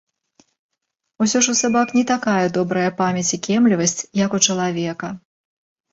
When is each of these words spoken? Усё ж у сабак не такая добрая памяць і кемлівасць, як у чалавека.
Усё 1.23 1.41
ж 1.47 1.53
у 1.53 1.59
сабак 1.61 1.93
не 1.99 2.03
такая 2.13 2.39
добрая 2.57 2.87
памяць 3.03 3.27
і 3.37 3.41
кемлівасць, 3.49 4.03
як 4.25 4.31
у 4.39 4.45
чалавека. 4.47 5.07